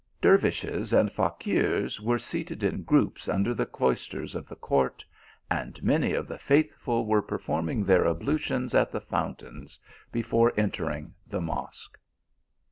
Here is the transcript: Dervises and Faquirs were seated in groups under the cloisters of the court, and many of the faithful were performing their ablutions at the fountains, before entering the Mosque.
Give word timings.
Dervises 0.19 0.93
and 0.93 1.11
Faquirs 1.11 2.01
were 2.01 2.17
seated 2.17 2.63
in 2.63 2.81
groups 2.81 3.27
under 3.29 3.53
the 3.53 3.67
cloisters 3.67 4.33
of 4.33 4.47
the 4.47 4.55
court, 4.55 5.05
and 5.47 5.83
many 5.83 6.13
of 6.13 6.27
the 6.27 6.39
faithful 6.39 7.05
were 7.05 7.21
performing 7.21 7.83
their 7.83 8.07
ablutions 8.07 8.73
at 8.73 8.91
the 8.91 8.99
fountains, 9.01 9.79
before 10.11 10.53
entering 10.57 11.13
the 11.27 11.39
Mosque. 11.39 11.99